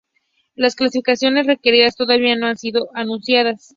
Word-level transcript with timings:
Las 0.55 0.73
calificaciones 0.73 1.45
requeridas 1.45 1.95
todavía 1.95 2.35
no 2.35 2.47
han 2.47 2.57
sido 2.57 2.89
anunciadas. 2.95 3.69